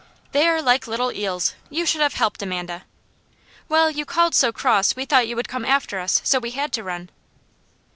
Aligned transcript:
"They 0.31 0.47
are 0.47 0.63
like 0.63 0.87
little 0.87 1.11
eels. 1.11 1.53
You 1.69 1.85
should 1.85 2.01
have 2.01 2.15
helped 2.15 2.41
Amanda." 2.41 2.85
"Well, 3.69 3.91
you 3.91 4.03
called 4.03 4.33
so 4.33 4.51
cross 4.51 4.95
we 4.95 5.05
thought 5.05 5.27
you 5.27 5.35
would 5.35 5.47
come 5.47 5.63
after 5.63 5.99
us, 5.99 6.21
so 6.25 6.39
we 6.39 6.49
had 6.57 6.73
to 6.73 6.83
run." 6.83 7.11